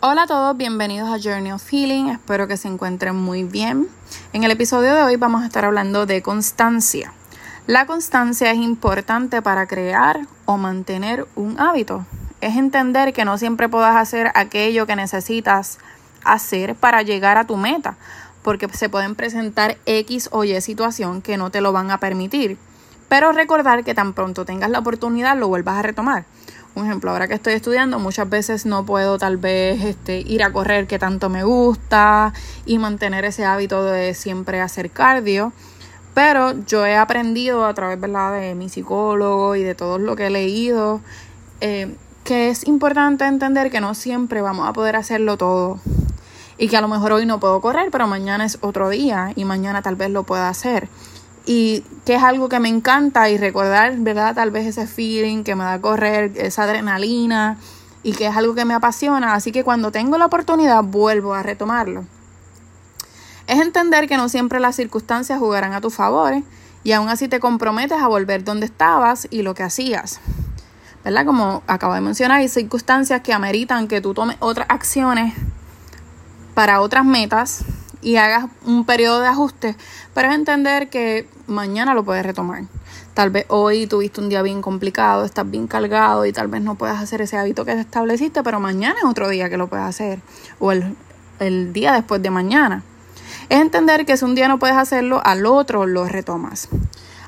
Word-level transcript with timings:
Hola 0.00 0.22
a 0.22 0.26
todos, 0.28 0.56
bienvenidos 0.56 1.08
a 1.08 1.18
Journey 1.20 1.50
of 1.50 1.68
Healing, 1.68 2.10
espero 2.10 2.46
que 2.46 2.56
se 2.56 2.68
encuentren 2.68 3.16
muy 3.16 3.42
bien. 3.42 3.88
En 4.32 4.44
el 4.44 4.52
episodio 4.52 4.94
de 4.94 5.02
hoy 5.02 5.16
vamos 5.16 5.42
a 5.42 5.46
estar 5.46 5.64
hablando 5.64 6.06
de 6.06 6.22
constancia. 6.22 7.12
La 7.66 7.84
constancia 7.84 8.52
es 8.52 8.58
importante 8.58 9.42
para 9.42 9.66
crear 9.66 10.20
o 10.44 10.56
mantener 10.56 11.26
un 11.34 11.58
hábito. 11.58 12.06
Es 12.40 12.56
entender 12.56 13.12
que 13.12 13.24
no 13.24 13.38
siempre 13.38 13.68
puedas 13.68 13.96
hacer 13.96 14.30
aquello 14.36 14.86
que 14.86 14.94
necesitas 14.94 15.80
hacer 16.22 16.76
para 16.76 17.02
llegar 17.02 17.36
a 17.36 17.48
tu 17.48 17.56
meta, 17.56 17.96
porque 18.44 18.68
se 18.68 18.88
pueden 18.88 19.16
presentar 19.16 19.78
X 19.84 20.28
o 20.30 20.44
Y 20.44 20.60
situación 20.60 21.22
que 21.22 21.36
no 21.36 21.50
te 21.50 21.60
lo 21.60 21.72
van 21.72 21.90
a 21.90 21.98
permitir. 21.98 22.56
Pero 23.08 23.32
recordar 23.32 23.82
que 23.82 23.94
tan 23.94 24.12
pronto 24.12 24.44
tengas 24.44 24.70
la 24.70 24.78
oportunidad 24.78 25.36
lo 25.36 25.48
vuelvas 25.48 25.78
a 25.78 25.82
retomar. 25.82 26.24
Un 26.78 26.86
ejemplo, 26.86 27.10
ahora 27.10 27.26
que 27.26 27.34
estoy 27.34 27.54
estudiando, 27.54 27.98
muchas 27.98 28.30
veces 28.30 28.64
no 28.64 28.86
puedo 28.86 29.18
tal 29.18 29.36
vez 29.36 29.82
este, 29.82 30.20
ir 30.20 30.44
a 30.44 30.52
correr 30.52 30.86
que 30.86 30.96
tanto 30.96 31.28
me 31.28 31.42
gusta 31.42 32.32
y 32.66 32.78
mantener 32.78 33.24
ese 33.24 33.44
hábito 33.44 33.82
de 33.82 34.14
siempre 34.14 34.60
hacer 34.60 34.90
cardio. 34.90 35.52
Pero 36.14 36.54
yo 36.66 36.86
he 36.86 36.94
aprendido 36.94 37.64
a 37.64 37.74
través 37.74 38.00
de 38.00 38.54
mi 38.54 38.68
psicólogo 38.68 39.56
y 39.56 39.64
de 39.64 39.74
todo 39.74 39.98
lo 39.98 40.14
que 40.14 40.28
he 40.28 40.30
leído 40.30 41.00
eh, 41.60 41.96
que 42.22 42.48
es 42.50 42.64
importante 42.68 43.24
entender 43.24 43.72
que 43.72 43.80
no 43.80 43.94
siempre 43.94 44.40
vamos 44.40 44.68
a 44.68 44.72
poder 44.72 44.94
hacerlo 44.94 45.36
todo. 45.36 45.80
Y 46.58 46.68
que 46.68 46.76
a 46.76 46.80
lo 46.80 46.86
mejor 46.86 47.10
hoy 47.10 47.26
no 47.26 47.40
puedo 47.40 47.60
correr, 47.60 47.90
pero 47.90 48.06
mañana 48.06 48.44
es 48.44 48.58
otro 48.60 48.88
día 48.88 49.32
y 49.34 49.44
mañana 49.44 49.82
tal 49.82 49.96
vez 49.96 50.10
lo 50.10 50.22
pueda 50.22 50.48
hacer 50.48 50.88
y 51.48 51.82
que 52.04 52.16
es 52.16 52.22
algo 52.22 52.50
que 52.50 52.60
me 52.60 52.68
encanta 52.68 53.30
y 53.30 53.38
recordar, 53.38 53.96
¿verdad? 53.96 54.34
Tal 54.34 54.50
vez 54.50 54.66
ese 54.66 54.86
feeling 54.86 55.44
que 55.44 55.54
me 55.54 55.64
da 55.64 55.80
correr, 55.80 56.32
esa 56.36 56.64
adrenalina 56.64 57.56
y 58.02 58.12
que 58.12 58.26
es 58.26 58.36
algo 58.36 58.54
que 58.54 58.66
me 58.66 58.74
apasiona, 58.74 59.32
así 59.32 59.50
que 59.50 59.64
cuando 59.64 59.90
tengo 59.90 60.18
la 60.18 60.26
oportunidad 60.26 60.84
vuelvo 60.84 61.32
a 61.32 61.42
retomarlo. 61.42 62.04
Es 63.46 63.62
entender 63.62 64.08
que 64.08 64.18
no 64.18 64.28
siempre 64.28 64.60
las 64.60 64.76
circunstancias 64.76 65.38
jugarán 65.38 65.72
a 65.72 65.80
tu 65.80 65.88
favor 65.88 66.34
¿eh? 66.34 66.44
y 66.84 66.92
aún 66.92 67.08
así 67.08 67.28
te 67.28 67.40
comprometes 67.40 67.96
a 67.96 68.08
volver 68.08 68.44
donde 68.44 68.66
estabas 68.66 69.26
y 69.30 69.40
lo 69.40 69.54
que 69.54 69.62
hacías. 69.62 70.20
¿Verdad? 71.02 71.24
Como 71.24 71.62
acabo 71.66 71.94
de 71.94 72.02
mencionar, 72.02 72.40
hay 72.40 72.48
circunstancias 72.48 73.22
que 73.22 73.32
ameritan 73.32 73.88
que 73.88 74.02
tú 74.02 74.12
tomes 74.12 74.36
otras 74.40 74.66
acciones 74.68 75.32
para 76.52 76.82
otras 76.82 77.06
metas 77.06 77.64
y 78.00 78.16
hagas 78.16 78.46
un 78.64 78.84
periodo 78.84 79.20
de 79.20 79.28
ajuste, 79.28 79.76
pero 80.14 80.28
es 80.28 80.34
entender 80.34 80.88
que 80.88 81.28
mañana 81.46 81.94
lo 81.94 82.04
puedes 82.04 82.24
retomar. 82.24 82.64
Tal 83.14 83.30
vez 83.30 83.46
hoy 83.48 83.86
tuviste 83.86 84.20
un 84.20 84.28
día 84.28 84.42
bien 84.42 84.62
complicado, 84.62 85.24
estás 85.24 85.50
bien 85.50 85.66
cargado 85.66 86.24
y 86.24 86.32
tal 86.32 86.48
vez 86.48 86.62
no 86.62 86.76
puedas 86.76 87.02
hacer 87.02 87.20
ese 87.20 87.36
hábito 87.36 87.64
que 87.64 87.74
te 87.74 87.80
estableciste, 87.80 88.42
pero 88.42 88.60
mañana 88.60 88.96
es 88.98 89.04
otro 89.04 89.28
día 89.28 89.48
que 89.48 89.56
lo 89.56 89.66
puedes 89.66 89.86
hacer 89.86 90.20
o 90.60 90.70
el, 90.70 90.96
el 91.40 91.72
día 91.72 91.92
después 91.92 92.22
de 92.22 92.30
mañana. 92.30 92.84
Es 93.48 93.60
entender 93.60 94.06
que 94.06 94.16
si 94.16 94.24
un 94.24 94.34
día 94.34 94.46
no 94.46 94.58
puedes 94.58 94.76
hacerlo, 94.76 95.20
al 95.24 95.46
otro 95.46 95.86
lo 95.86 96.06
retomas. 96.06 96.68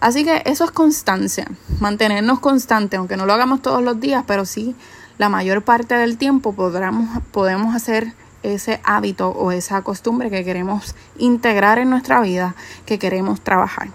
Así 0.00 0.24
que 0.24 0.42
eso 0.44 0.64
es 0.64 0.70
constancia, 0.70 1.46
mantenernos 1.80 2.38
constantes, 2.38 2.98
aunque 2.98 3.16
no 3.16 3.26
lo 3.26 3.32
hagamos 3.32 3.62
todos 3.62 3.82
los 3.82 3.98
días, 3.98 4.24
pero 4.26 4.44
sí 4.44 4.76
la 5.18 5.28
mayor 5.28 5.62
parte 5.62 5.96
del 5.96 6.16
tiempo 6.16 6.54
podemos 6.54 7.74
hacer 7.74 8.14
ese 8.42 8.80
hábito 8.84 9.30
o 9.30 9.52
esa 9.52 9.82
costumbre 9.82 10.30
que 10.30 10.44
queremos 10.44 10.94
integrar 11.18 11.78
en 11.78 11.90
nuestra 11.90 12.20
vida, 12.20 12.54
que 12.86 12.98
queremos 12.98 13.40
trabajar. 13.40 13.88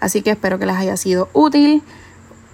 Así 0.00 0.22
que 0.22 0.32
espero 0.32 0.58
que 0.58 0.66
les 0.66 0.76
haya 0.76 0.96
sido 0.96 1.28
útil. 1.32 1.82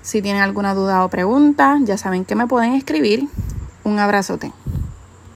Si 0.02 0.22
tienen 0.22 0.42
alguna 0.42 0.74
duda 0.74 1.04
o 1.04 1.08
pregunta, 1.08 1.78
ya 1.82 1.98
saben 1.98 2.24
que 2.24 2.34
me 2.34 2.46
pueden 2.46 2.74
escribir. 2.74 3.28
Un 3.84 3.98
abrazote. 3.98 4.52